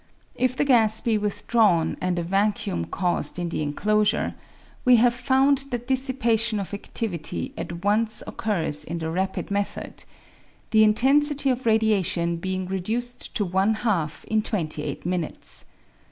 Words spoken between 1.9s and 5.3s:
and a vacuum caused in the enclosure, we have